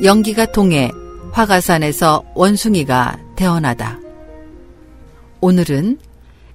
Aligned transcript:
연기가 0.00 0.46
통해 0.46 0.92
화가산에서 1.32 2.22
원숭이가 2.36 3.18
태어나다. 3.34 3.98
오늘은 5.40 5.98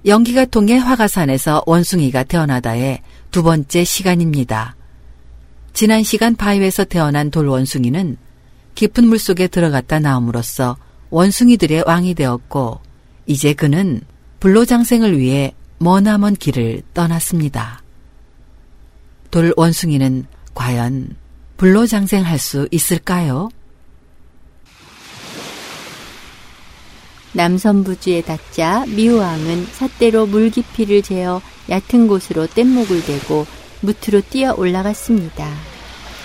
연기가 0.06 0.46
통해 0.46 0.78
화가산에서 0.78 1.62
원숭이가 1.66 2.24
태어나다의 2.24 3.02
두 3.30 3.42
번째 3.42 3.84
시간입니다. 3.84 4.76
지난 5.74 6.02
시간 6.02 6.36
바위에서 6.36 6.84
태어난 6.84 7.30
돌원숭이는 7.30 8.16
깊은 8.76 9.06
물 9.06 9.18
속에 9.18 9.46
들어갔다 9.48 10.00
나옴으로써 10.00 10.78
원숭이들의 11.10 11.84
왕이 11.86 12.14
되었고, 12.14 12.80
이제 13.26 13.52
그는 13.52 14.00
불로장생을 14.40 15.18
위해 15.18 15.52
머나먼 15.78 16.34
길을 16.34 16.82
떠났습니다. 16.94 17.82
돌 19.30 19.52
원숭이는 19.56 20.24
과연 20.54 21.16
불로장생할 21.56 22.38
수 22.38 22.68
있을까요? 22.70 23.48
남선부주에 27.32 28.22
닿자 28.22 28.84
미우왕은 28.86 29.66
삿대로 29.72 30.26
물 30.26 30.50
깊이를 30.50 31.02
재어 31.02 31.42
얕은 31.68 32.06
곳으로 32.06 32.46
뗏목을 32.46 33.04
대고 33.04 33.46
무트로 33.80 34.22
뛰어 34.30 34.54
올라갔습니다. 34.56 35.48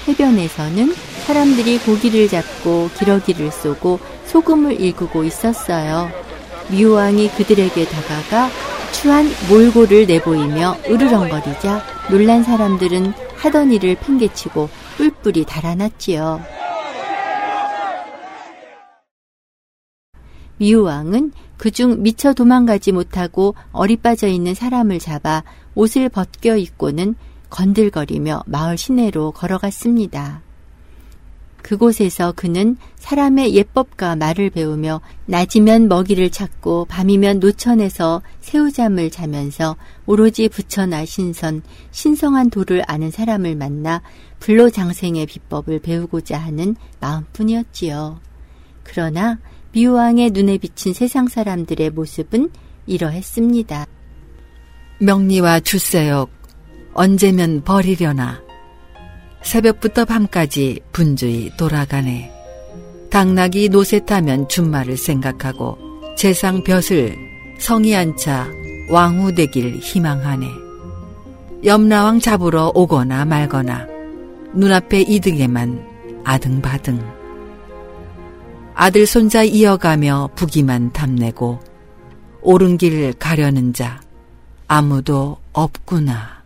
해변에서는 0.08 0.94
사람들이 1.26 1.80
고기를 1.80 2.28
잡고 2.28 2.90
기러기를 2.98 3.52
쏘고 3.52 4.00
소금을 4.26 4.80
일구고 4.80 5.24
있었어요. 5.24 6.12
미우왕이 6.70 7.30
그들에게 7.32 7.86
다가가 7.86 8.50
추한 8.92 9.30
몰골을 9.50 10.08
내보이며 10.08 10.78
으르렁거리자 10.88 11.84
놀란 12.10 12.44
사람들은 12.44 13.14
하던 13.36 13.72
일을 13.72 13.96
팽개치고 13.96 14.70
뿔뿔이 15.00 15.46
달아났지요. 15.46 16.42
미우왕은 20.58 21.32
그중 21.56 22.04
미처 22.04 22.34
도망가지 22.34 22.92
못하고 22.92 23.56
어리빠져 23.72 24.28
있는 24.28 24.54
사람을 24.54 25.00
잡아 25.00 25.44
옷을 25.74 26.10
벗겨 26.10 26.58
입고는 26.58 27.16
건들거리며 27.50 28.44
마을 28.46 28.78
시내로 28.78 29.32
걸어갔습니다. 29.32 30.42
그곳에서 31.62 32.32
그는 32.36 32.78
사람의 32.98 33.54
예법과 33.56 34.16
말을 34.16 34.50
배우며 34.50 35.02
낮이면 35.26 35.88
먹이를 35.88 36.30
찾고 36.30 36.86
밤이면 36.86 37.40
노천에서 37.40 38.22
새우잠을 38.42 39.12
자면서 39.12 39.76
오로지 40.06 40.50
부처나 40.50 41.06
신선, 41.06 41.62
신성한 41.92 42.50
도를 42.50 42.84
아는 42.88 43.12
사람을 43.12 43.56
만나 43.56 44.02
불로장생의 44.40 45.26
비법을 45.26 45.80
배우고자 45.80 46.38
하는 46.38 46.76
마음뿐이었지요. 47.00 48.20
그러나 48.84 49.38
미우왕의 49.72 50.32
눈에 50.32 50.58
비친 50.58 50.94
세상 50.94 51.28
사람들의 51.28 51.92
모습은 51.92 52.50
이러했습니다. 52.88 53.86
명리와 55.00 55.60
출세역 55.60 56.30
언제면 56.94 57.64
버리려나 57.64 58.49
새벽부터 59.42 60.06
밤까지 60.06 60.82
분주히 60.92 61.52
돌아가네. 61.58 62.32
당나귀 63.10 63.70
노새 63.70 64.06
타면 64.06 64.48
준말을 64.50 64.98
생각하고 64.98 65.78
재상 66.16 66.64
벼슬 66.64 67.18
성이 67.58 67.96
안차 67.96 68.48
왕후 68.90 69.34
되길 69.34 69.78
희망하네. 69.78 70.48
염라왕 71.66 72.20
잡으러 72.20 72.72
오거나 72.74 73.26
말거나 73.26 73.88
눈앞에 74.54 75.02
이득에만 75.02 75.86
아등바등. 76.24 77.00
아들 78.76 79.06
손자 79.06 79.44
이어가며 79.44 80.30
부기만 80.36 80.94
탐내고 80.94 81.60
옳은 82.42 82.78
길 82.78 83.12
가려는 83.14 83.74
자 83.74 84.00
아무도 84.68 85.38
없구나. 85.52 86.39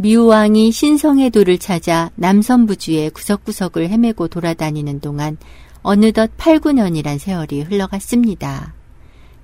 미우왕이 0.00 0.72
신성의 0.72 1.28
돌을 1.28 1.58
찾아 1.58 2.10
남선부주의 2.14 3.10
구석구석을 3.10 3.90
헤매고 3.90 4.28
돌아다니는 4.28 5.00
동안 5.00 5.36
어느덧 5.82 6.30
8, 6.38 6.60
9년이란 6.60 7.18
세월이 7.18 7.62
흘러갔습니다. 7.62 8.72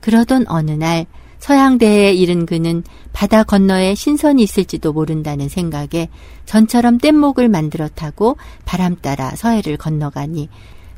그러던 0.01 0.47
어느 0.49 0.71
날 0.71 1.05
서양대에 1.41 2.15
이른 2.15 2.47
그는 2.47 2.83
바다 3.13 3.43
건너에 3.43 3.95
신선이 3.95 4.43
있을지도 4.43 4.95
모른다는 4.95 5.51
생각에 5.51 6.09
전처럼 6.47 6.99
뗏목을 6.99 7.51
만들어 7.51 7.89
타고 7.89 8.39
바람 8.65 8.97
따라 8.97 9.37
서해를 9.37 9.77
건너가니 9.77 10.49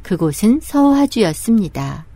그곳은 0.02 0.60
서화주였습니다. 0.62 2.06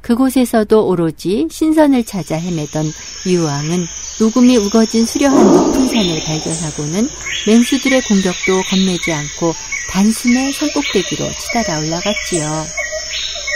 그곳에서도 0.00 0.86
오로지 0.86 1.46
신선을 1.48 2.04
찾아 2.04 2.36
헤매던 2.36 2.84
미우왕은 3.26 3.84
녹음이 4.18 4.56
우거진 4.56 5.06
수려한 5.06 5.52
높은 5.52 5.86
산을 5.86 6.24
발견하고는 6.24 7.08
맹수들의 7.46 8.02
공격도 8.02 8.62
겁내지 8.68 9.12
않고 9.12 9.54
단숨에 9.90 10.52
산꼭대기로 10.52 11.30
치달아 11.38 11.78
올라갔지요. 11.78 12.66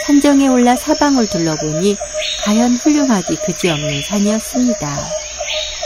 산정에 0.06 0.47
올라 0.49 0.77
사방을 0.77 1.28
둘러보니 1.28 1.97
과연 2.45 2.77
훌륭하기 2.77 3.37
그지없는 3.45 4.03
산이었습니다. 4.03 5.11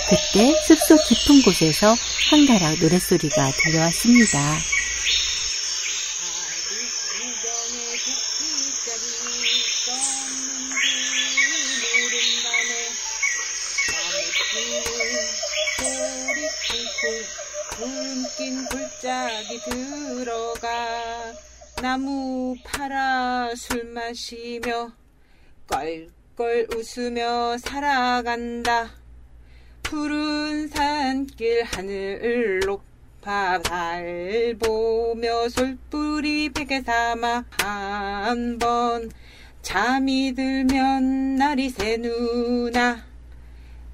그때 0.09 0.55
숲속 0.63 1.03
깊은 1.05 1.43
곳에서 1.43 1.95
한가락 2.31 2.79
노랫소리가 2.79 3.53
들려왔습니다. 3.57 4.59
갑자기 19.07 19.61
들어가 19.61 20.69
나무 21.81 22.57
팔아 22.65 23.55
술 23.55 23.85
마시며 23.85 24.91
껄껄 25.69 26.67
웃으며 26.75 27.57
살아간다. 27.59 28.91
푸른 29.85 30.67
산길 30.67 31.63
하늘 31.63 32.59
높아 32.67 33.61
달 33.63 34.57
보며 34.59 35.49
솔뿌리 35.51 36.49
베개 36.49 36.83
삼아 36.83 37.45
한 37.61 38.59
번 38.59 39.09
잠이 39.63 40.35
들면 40.35 41.37
날이 41.37 41.71
새누나 41.71 43.05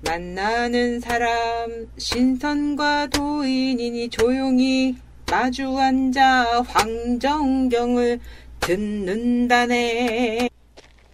만나는 0.05 1.01
사람 1.01 1.87
신선과 1.97 3.09
도인이니 3.09 4.09
조용히 4.11 4.97
마주 5.31 5.79
앉아 5.79 6.63
황정경을 6.67 8.21
듣는다네. 8.61 10.49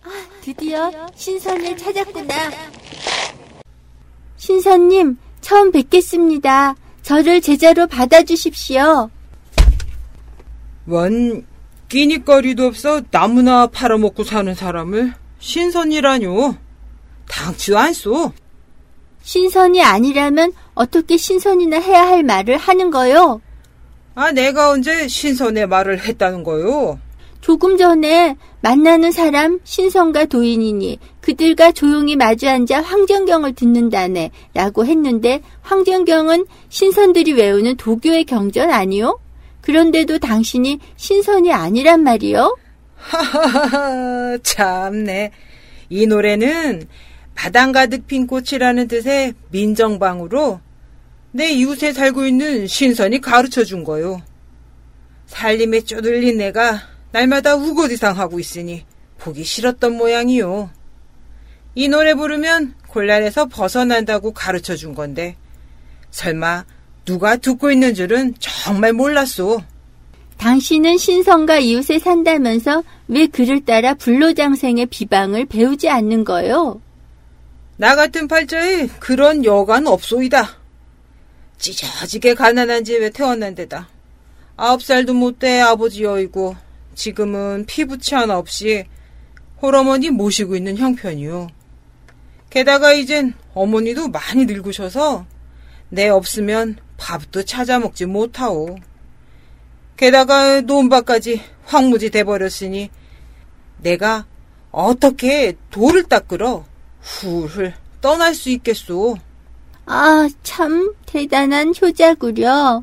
아, 0.03 0.09
드디어 0.41 0.91
신선을 1.15 1.77
찾았구나. 1.77 2.35
신선님, 4.37 5.19
처음 5.41 5.71
뵙겠습니다. 5.71 6.75
저를 7.03 7.41
제자로 7.41 7.87
받아주십시오. 7.87 9.11
원 10.87 11.47
끼니거리도 11.89 12.67
없어 12.67 13.03
나무나 13.11 13.67
팔아먹고 13.67 14.25
사는 14.25 14.55
사람을 14.55 15.13
신선이라뇨. 15.39 16.57
당치도 17.29 17.79
않소. 17.79 18.33
신선이 19.29 19.83
아니라면 19.83 20.55
어떻게 20.73 21.19
신선이나 21.19 21.81
해야 21.81 22.01
할 22.01 22.23
말을 22.23 22.57
하는 22.57 22.91
거요? 22.91 23.43
아, 24.15 24.33
내가 24.33 24.71
언제 24.71 25.07
신선의 25.07 25.67
말을 25.67 26.01
했다는 26.01 26.43
거요? 26.45 26.99
조금 27.43 27.77
전에 27.77 28.39
만나는 28.63 29.13
사람 29.13 29.61
신선과 29.65 30.25
도인이니 30.25 30.99
그들과 31.21 31.73
조용히 31.73 32.17
마주 32.17 32.49
앉아 32.49 32.81
황정경을 32.81 33.55
듣는다네 33.55 34.31
라고 34.55 34.87
했는데 34.87 35.43
황정경은 35.61 36.47
신선들이 36.71 37.35
외우는 37.35 37.77
도교의 37.77 38.25
경전 38.25 38.71
아니요? 38.71 39.21
그런데도 39.61 40.21
당신이 40.21 40.79
신선이 40.97 41.53
아니란 41.53 42.03
말이요? 42.03 42.57
하하하 42.97 44.39
참네. 44.43 45.33
이 45.91 46.07
노래는 46.07 46.89
바당 47.39 47.71
가득 47.71 48.09
핀 48.09 48.27
꽃이라는 48.27 48.89
뜻의 48.89 49.33
민정방으로 49.53 50.59
내 51.31 51.51
이웃에 51.51 51.93
살고 51.93 52.27
있는 52.27 52.67
신선이 52.67 53.21
가르쳐 53.21 53.63
준 53.63 53.85
거요. 53.85 54.21
살림에 55.27 55.83
쪼들린 55.83 56.39
내가 56.39 56.81
날마다 57.13 57.55
우거지상하고 57.55 58.41
있으니 58.41 58.85
보기 59.19 59.45
싫었던 59.45 59.97
모양이요. 59.97 60.71
이 61.77 61.87
노래 61.87 62.15
부르면 62.15 62.75
곤란에서 62.89 63.47
벗어난다고 63.47 64.33
가르쳐 64.33 64.75
준 64.75 64.97
건데 64.97 65.37
설마 66.11 66.65
누가 67.05 67.37
듣고 67.37 67.71
있는 67.71 67.95
줄은 67.95 68.35
정말 68.41 68.93
몰랐소. 68.93 69.63
당신은 70.39 70.99
신성과 70.99 71.61
이웃에 71.61 72.01
산다면서 72.01 72.83
왜 73.07 73.29
그를 73.29 73.65
따라 73.65 73.95
불로장생의 73.95 74.87
비방을 74.87 75.47
배우지 75.47 75.89
않는 75.89 76.25
거요? 76.25 76.81
나 77.81 77.95
같은 77.95 78.27
팔자에 78.27 78.89
그런 78.99 79.45
여간 79.45 79.87
없소이다. 79.87 80.59
찢어지게 81.59 82.35
가난한 82.35 82.83
집에 82.83 83.09
태어난 83.11 83.55
데다. 83.55 83.89
아홉 84.57 84.83
살도 84.83 85.15
못 85.15 85.39
돼 85.39 85.61
아버지 85.61 86.03
여이고 86.03 86.57
지금은 86.97 87.67
피부치 87.67 88.17
하나 88.17 88.37
없이 88.37 88.85
홀어머니 89.63 90.11
모시고 90.11 90.57
있는 90.57 90.77
형편이요. 90.77 91.51
게다가 92.51 92.93
이젠 92.93 93.35
어머니도 93.55 94.09
많이 94.09 94.45
늙으셔서 94.47 95.25
내 95.89 96.09
없으면 96.09 96.79
밥도 96.97 97.45
찾아 97.45 97.79
먹지 97.79 98.07
못하오. 98.07 98.77
게다가 99.97 100.63
논밭까지 100.63 101.43
황무지 101.65 102.11
돼버렸으니 102.11 102.91
내가 103.83 104.27
어떻게 104.73 105.55
돌을 105.71 106.09
닦으러 106.09 106.65
훌훌 107.01 107.75
떠날 108.01 108.35
수 108.35 108.51
있겠소. 108.51 109.17
아, 109.87 110.29
참 110.43 110.95
대단한 111.07 111.73
효자구려. 111.81 112.83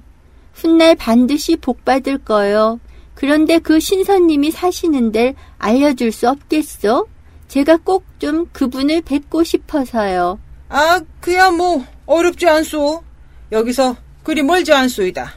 훗날 0.54 0.96
반드시 0.96 1.56
복 1.58 1.84
받을 1.86 2.18
거요. 2.18 2.80
그런데 3.14 3.60
그 3.60 3.80
신선님이 3.80 4.52
사시는 4.52 5.12
데를 5.12 5.36
알려줄 5.58 6.12
수 6.12 6.30
없겠소? 6.30 7.08
제가 7.48 7.78
꼭 7.78 8.04
좀 8.20 8.48
그분을 8.54 9.02
뵙고 9.02 9.44
싶어서요. 9.44 10.40
아, 10.70 11.00
그야 11.20 11.52
뭐 11.52 11.86
어렵지 12.06 12.48
않소. 12.48 13.04
여기서 13.52 13.96
그리 14.24 14.42
멀지 14.42 14.74
않소이다. 14.74 15.34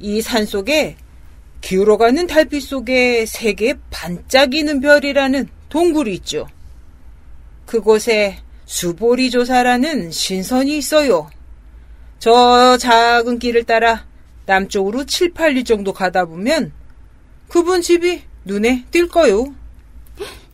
이 0.00 0.20
산 0.20 0.44
속에 0.46 0.96
기울어가는 1.62 2.26
달빛 2.26 2.62
속에 2.62 3.24
세계 3.26 3.74
반짝이는 3.90 4.80
별이라는 4.80 5.48
동굴이 5.68 6.12
있죠. 6.14 6.46
그곳에 7.66 8.38
수보리 8.66 9.30
조사라는 9.30 10.10
신선이 10.10 10.76
있어요. 10.78 11.28
저 12.18 12.76
작은 12.78 13.38
길을 13.38 13.64
따라 13.64 14.06
남쪽으로 14.46 15.04
7, 15.04 15.34
8리 15.34 15.64
정도 15.66 15.92
가다 15.92 16.24
보면 16.26 16.72
그분 17.48 17.82
집이 17.82 18.22
눈에 18.44 18.84
띌 18.90 19.10
거요. 19.10 19.54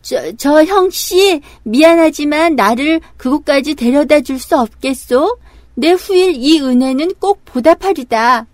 저, 0.01 0.31
저 0.35 0.63
형씨, 0.63 1.41
미안하지만 1.63 2.55
나를 2.55 3.01
그곳까지 3.17 3.75
데려다 3.75 4.21
줄 4.21 4.39
수 4.39 4.57
없겠소? 4.57 5.37
내 5.75 5.91
후일 5.91 6.33
이 6.35 6.59
은혜는 6.59 7.13
꼭 7.19 7.45
보답하리다. 7.45 8.47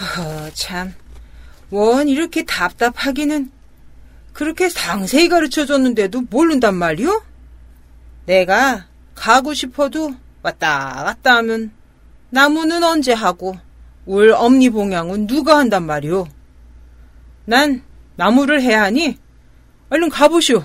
허, 0.00 0.50
참. 0.54 0.94
원 1.70 2.08
이렇게 2.08 2.44
답답하기는 2.44 3.50
그렇게 4.32 4.68
상세히 4.68 5.28
가르쳐 5.28 5.66
줬는데도 5.66 6.22
모른단 6.30 6.76
말이오? 6.76 7.22
내가 8.28 8.84
가고 9.14 9.54
싶어도 9.54 10.14
왔다 10.42 11.02
갔다 11.02 11.36
하면 11.36 11.72
나무는 12.28 12.84
언제 12.84 13.14
하고 13.14 13.56
울 14.04 14.32
엄니 14.32 14.68
봉양은 14.68 15.26
누가 15.26 15.56
한단 15.56 15.84
말이오? 15.84 16.28
난 17.46 17.82
나무를 18.16 18.60
해야 18.60 18.82
하니 18.82 19.16
얼른 19.88 20.10
가보시오. 20.10 20.62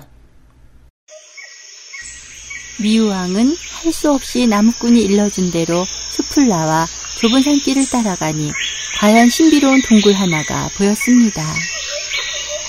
미우왕은 2.82 3.46
할 3.46 3.92
수 3.92 4.12
없이 4.12 4.46
나무꾼이 4.46 5.00
일러준 5.02 5.50
대로 5.50 5.84
숲을 5.84 6.48
나와 6.48 6.86
좁은 7.20 7.42
산길을 7.42 7.86
따라가니 7.90 8.50
과연 8.98 9.28
신비로운 9.30 9.80
동굴 9.88 10.12
하나가 10.12 10.68
보였습니다. 10.76 11.42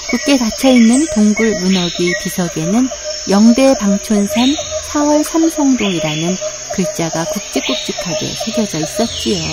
굳게 0.09 0.37
닫혀있는 0.37 1.07
동굴 1.13 1.51
문어기 1.59 2.13
비석에는 2.21 2.87
영대 3.29 3.75
방촌산 3.79 4.55
4월 4.95 5.23
삼성동이라는 5.23 6.37
글자가 6.73 7.25
굵직굵직하게 7.25 8.27
새겨져 8.45 8.79
있었지요. 8.79 9.43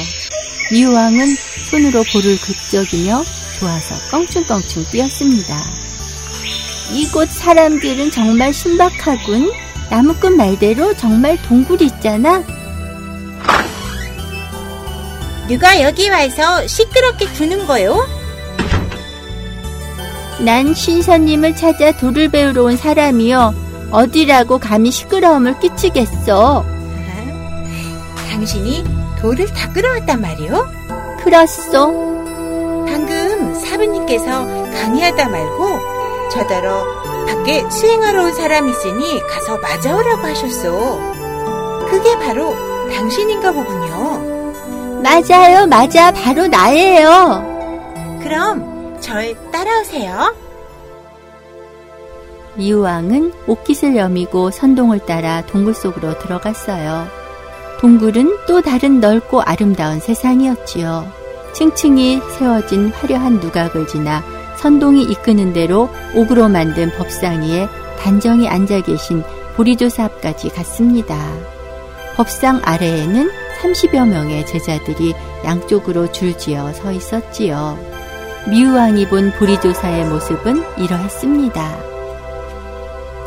미우왕은 0.70 1.26
손으로 1.68 2.04
볼을 2.12 2.38
긁적이며 2.40 3.24
좋아서 3.58 3.96
껑충껑충 4.10 4.84
뛰었습니다. 4.92 5.64
이곳 6.92 7.28
사람들은 7.28 8.12
정말 8.12 8.52
신박하군. 8.52 9.50
나무꾼 9.90 10.36
말대로 10.36 10.94
정말 10.94 11.36
동굴이 11.42 11.86
있잖아. 11.86 12.44
누가 15.48 15.82
여기 15.82 16.08
와서 16.08 16.64
시끄럽게 16.68 17.26
구는 17.26 17.66
거요? 17.66 18.06
난 20.38 20.72
신선님을 20.72 21.56
찾아 21.56 21.90
돌을 21.92 22.28
배우러 22.28 22.62
온 22.62 22.76
사람이요. 22.76 23.71
어디라고 23.92 24.58
감히 24.58 24.90
시끄러움을 24.90 25.60
끼치겠어. 25.60 26.64
당신이 28.30 28.84
돌을 29.20 29.46
닦으러 29.52 29.90
왔단 29.90 30.20
말이오? 30.20 30.66
그렇소. 31.22 31.92
방금 32.88 33.54
사부님께서 33.54 34.46
강의하다 34.72 35.28
말고 35.28 35.78
저더러 36.32 36.84
밖에 37.26 37.68
수행하러 37.70 38.22
온 38.24 38.34
사람 38.34 38.68
있으니 38.68 39.20
가서 39.28 39.58
맞아오라고 39.58 40.26
하셨소. 40.26 41.00
그게 41.90 42.18
바로 42.18 42.56
당신인가 42.90 43.52
보군요. 43.52 44.32
맞아요, 45.02 45.66
맞아. 45.66 46.10
바로 46.12 46.46
나예요. 46.46 48.18
그럼 48.22 48.98
절 49.00 49.36
따라오세요. 49.50 50.34
미우왕은 52.54 53.32
옷깃을 53.46 53.96
여미고 53.96 54.50
선동을 54.50 55.00
따라 55.06 55.44
동굴 55.46 55.74
속으로 55.74 56.18
들어갔어요. 56.18 57.06
동굴은 57.80 58.38
또 58.46 58.60
다른 58.60 59.00
넓고 59.00 59.42
아름다운 59.42 59.98
세상이었지요. 59.98 61.06
층층이 61.54 62.20
세워진 62.38 62.90
화려한 62.90 63.40
누각을 63.40 63.86
지나 63.86 64.22
선동이 64.58 65.02
이끄는 65.02 65.52
대로 65.52 65.88
옥으로 66.14 66.48
만든 66.48 66.90
법상 66.96 67.42
위에 67.42 67.68
단정히 67.98 68.48
앉아 68.48 68.82
계신 68.82 69.22
보리조사 69.56 70.04
앞까지 70.04 70.50
갔습니다. 70.50 71.16
법상 72.16 72.60
아래에는 72.64 73.30
30여 73.62 74.06
명의 74.08 74.46
제자들이 74.46 75.14
양쪽으로 75.44 76.10
줄지어 76.12 76.72
서 76.72 76.92
있었지요. 76.92 77.78
미우왕이 78.48 79.08
본 79.08 79.32
보리조사의 79.32 80.06
모습은 80.06 80.62
이러했습니다. 80.78 81.91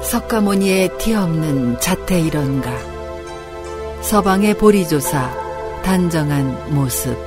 석가모니의 0.05 0.97
티 0.99 1.13
없는 1.15 1.79
자태 1.79 2.19
이런가. 2.21 2.71
서방의 4.01 4.55
보리조사, 4.57 5.81
단정한 5.83 6.73
모습. 6.73 7.17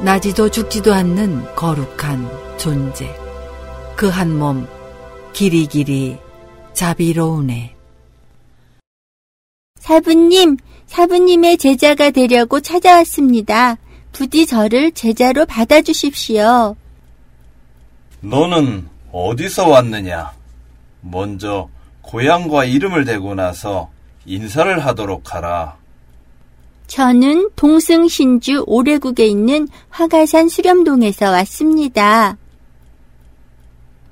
나지도 0.00 0.48
죽지도 0.48 0.94
않는 0.94 1.54
거룩한 1.56 2.56
존재. 2.58 3.12
그 3.96 4.08
한 4.08 4.36
몸, 4.38 4.66
길이길이 5.32 6.18
자비로우네. 6.72 7.74
사부님, 9.78 10.56
사부님의 10.86 11.58
제자가 11.58 12.10
되려고 12.10 12.60
찾아왔습니다. 12.60 13.76
부디 14.12 14.46
저를 14.46 14.92
제자로 14.92 15.46
받아주십시오. 15.46 16.76
너는 18.20 18.88
어디서 19.10 19.68
왔느냐? 19.68 20.32
먼저 21.02 21.68
고향과 22.00 22.64
이름을 22.64 23.04
대고 23.04 23.34
나서 23.34 23.90
인사를 24.24 24.84
하도록 24.86 25.34
하라. 25.34 25.76
저는 26.86 27.50
동승신주 27.56 28.64
오래국에 28.66 29.26
있는 29.26 29.68
화가산 29.90 30.48
수렴동에서 30.48 31.30
왔습니다. 31.30 32.36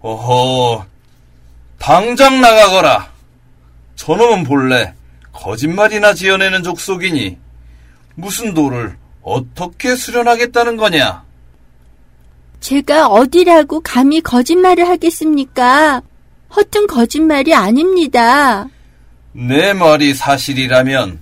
어허, 0.01 0.87
당장 1.79 2.41
나가거라. 2.41 3.11
저놈은 3.97 4.45
본래 4.45 4.95
거짓말이나 5.33 6.15
지어내는 6.15 6.63
족속이니 6.63 7.39
무슨 8.15 8.55
돌을 8.55 8.97
어떻게 9.23 9.95
수련하겠다는 9.95 10.77
거냐? 10.77 11.25
제가 12.61 13.09
어디라고 13.09 13.81
감히 13.81 14.21
거짓말을 14.21 14.89
하겠습니까? 14.89 16.03
허튼 16.57 16.87
거짓말이 16.87 17.55
아닙니다. 17.55 18.67
내 19.33 19.73
말이 19.73 20.15
사실이라면 20.15 21.21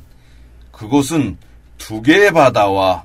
그곳은 0.72 1.36
두 1.76 2.02
개의 2.02 2.32
바다와 2.32 3.04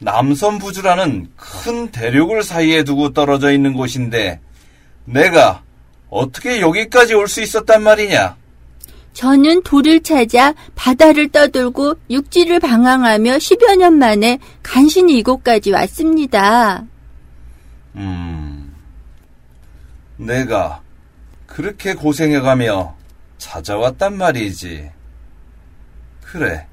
남선부주라는 0.00 1.30
큰 1.36 1.88
대륙을 1.88 2.42
사이에 2.42 2.84
두고 2.84 3.12
떨어져 3.12 3.52
있는 3.52 3.72
곳인데 3.74 4.40
내가 5.04 5.62
어떻게 6.10 6.60
여기까지 6.60 7.14
올 7.14 7.26
수 7.28 7.42
있었단 7.42 7.82
말이냐? 7.82 8.36
저는 9.14 9.62
돌을 9.62 10.02
찾아 10.02 10.54
바다를 10.74 11.28
떠돌고 11.28 11.94
육지를 12.10 12.58
방황하며 12.60 13.32
10여 13.36 13.76
년 13.76 13.94
만에 13.94 14.38
간신히 14.62 15.18
이곳까지 15.18 15.70
왔습니다. 15.70 16.84
음, 17.94 18.74
내가 20.16 20.80
그렇게 21.54 21.94
고생해가며 21.94 22.96
찾아왔단 23.38 24.16
말이지. 24.16 24.90
그래, 26.20 26.66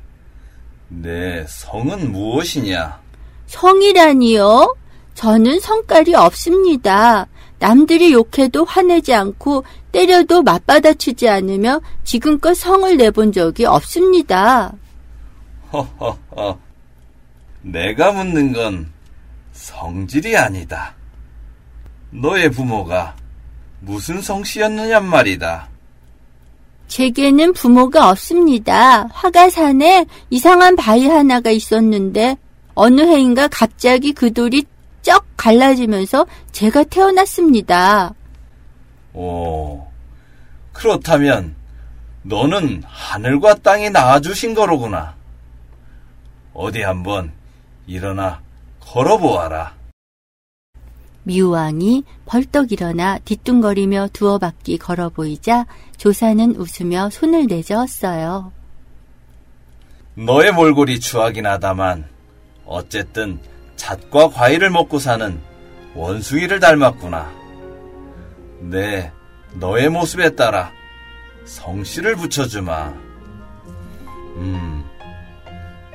내 0.88 1.46
성은 1.48 2.12
무엇이냐? 2.12 3.00
성이라니요? 3.46 4.76
저는 5.14 5.60
성깔이 5.60 6.16
없습니다. 6.16 7.28
남들이 7.60 8.12
욕해도 8.12 8.66
화내지 8.66 9.14
않고 9.14 9.66
때려도 9.92 10.42
맞받아치지 10.42 11.30
않으며 11.30 11.80
지금껏 12.04 12.56
성을 12.56 12.98
내본 12.98 13.34
적이 13.34 13.66
없습니다. 13.66 14.74
허허허. 15.72 16.58
내가 17.62 18.14
묻는 18.14 18.52
건 18.52 18.92
성질이 19.52 20.36
아니다. 20.36 20.96
너의 22.10 22.50
부모가 22.50 23.21
무슨 23.82 24.22
성씨였느냔 24.22 25.04
말이다. 25.06 25.68
제게는 26.88 27.54
부모가 27.54 28.10
없습니다. 28.10 29.08
화가산에 29.08 30.06
이상한 30.30 30.76
바위 30.76 31.08
하나가 31.08 31.50
있었는데 31.50 32.38
어느 32.74 33.02
해인가 33.02 33.48
갑자기 33.48 34.14
그 34.14 34.32
돌이 34.32 34.66
쩍 35.02 35.26
갈라지면서 35.36 36.28
제가 36.52 36.84
태어났습니다. 36.86 38.14
오, 39.14 39.88
그렇다면 40.74 41.56
너는 42.24 42.84
하늘과 42.86 43.56
땅이 43.56 43.90
낳아주신 43.90 44.54
거로구나. 44.54 45.16
어디 46.54 46.82
한번 46.82 47.32
일어나 47.88 48.42
걸어보아라. 48.80 49.81
미우왕이 51.24 52.04
벌떡 52.26 52.72
일어나 52.72 53.20
뒤뚱거리며 53.20 54.10
두어 54.14 54.38
바퀴 54.38 54.78
걸어 54.78 55.10
보이자 55.10 55.66
조사는 55.98 56.56
웃으며 56.56 57.10
손을 57.10 57.48
내저었어요. 57.48 58.52
너의 60.16 60.52
몰골이 60.52 61.00
추하긴 61.00 61.46
하다만 61.46 62.06
어쨌든 62.66 63.40
잣과 63.76 64.30
과일을 64.30 64.70
먹고 64.70 65.00
사는 65.00 65.40
원숭이를 65.96 66.60
닮았구나. 66.60 67.32
네, 68.60 69.12
너의 69.56 69.90
모습에 69.90 70.36
따라 70.36 70.72
성씨를 71.46 72.16
붙여주마. 72.16 72.94
음, 74.38 74.86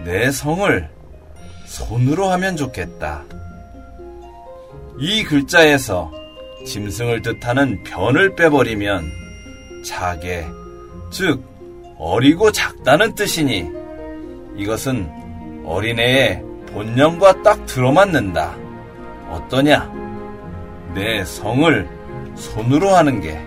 내 0.04 0.30
성을 0.30 0.90
손으로 1.66 2.28
하면 2.30 2.56
좋겠다. 2.56 3.25
이 4.99 5.23
글자에서 5.25 6.11
짐승을 6.65 7.23
뜻하는 7.23 7.83
변을 7.85 8.35
빼버리면 8.35 9.12
작게, 9.85 10.47
즉 11.11 11.43
어리고 11.99 12.50
작다는 12.50 13.15
뜻이니 13.15 13.67
이것은 14.57 15.09
어린애의 15.65 16.43
본령과 16.73 17.43
딱 17.43 17.67
들어맞는다. 17.67 18.57
어떠냐? 19.31 19.93
내 20.95 21.25
성을 21.25 21.88
손으로 22.35 22.91
하는 22.91 23.21
게. 23.21 23.38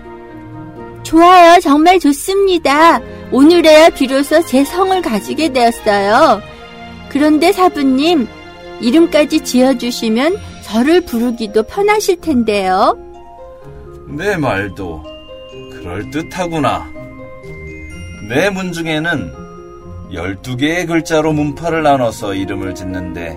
좋아요. 1.02 1.58
정말 1.60 1.98
좋습니다. 1.98 3.00
오늘에야 3.32 3.88
비로소 3.90 4.44
제 4.44 4.64
성을 4.64 5.00
가지게 5.02 5.52
되었어요. 5.52 6.40
그런데 7.08 7.52
사부님, 7.52 8.28
이름까지 8.80 9.40
지어주시면 9.40 10.36
저를 10.70 11.00
부르기도 11.00 11.64
편하실 11.64 12.20
텐데요. 12.20 12.96
내 14.06 14.36
말도 14.36 15.02
그럴듯하구나. 15.72 16.88
내 18.28 18.50
문 18.50 18.70
중에는 18.72 19.32
12개의 20.12 20.86
글자로 20.86 21.32
문파를 21.32 21.82
나눠서 21.82 22.34
이름을 22.34 22.76
짓는데 22.76 23.36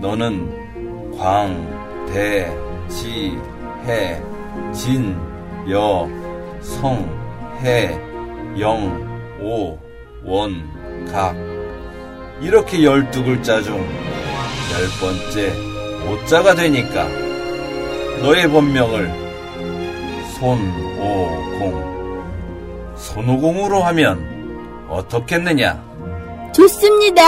너는 0.00 1.18
광, 1.18 2.06
대, 2.10 2.50
지, 2.88 3.36
해, 3.84 4.22
진, 4.72 5.14
여, 5.70 6.08
성, 6.62 7.06
해, 7.62 7.98
영, 8.58 9.06
오, 9.42 9.78
원, 10.24 10.54
각 11.12 11.36
이렇게 12.40 12.78
12글자 12.78 13.62
중열 13.62 13.82
번째 15.00 15.52
오자가 16.08 16.54
되니까 16.54 17.08
너의 18.22 18.48
본명을 18.48 19.10
손오공 20.38 21.90
손오공으로 22.96 23.82
하면 23.82 24.86
어떻겠느냐? 24.88 25.82
좋습니다. 26.54 27.22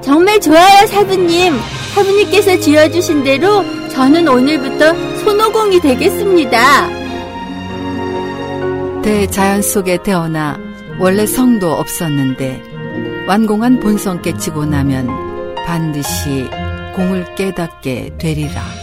정말 0.00 0.40
좋아요, 0.40 0.86
사부님. 0.86 1.54
사부님께서 1.94 2.58
지어주신 2.60 3.22
대로 3.24 3.62
저는 3.88 4.26
오늘부터 4.26 4.94
손오공이 5.18 5.80
되겠습니다. 5.80 6.88
대자연 9.02 9.62
속에 9.62 9.98
태어나 10.02 10.58
원래 10.98 11.26
성도 11.26 11.72
없었는데 11.72 12.62
완공한 13.26 13.80
본성 13.80 14.22
깨치고 14.22 14.66
나면 14.66 15.08
반드시 15.66 16.48
공을 16.94 17.34
깨닫게 17.34 18.16
되리라. 18.18 18.79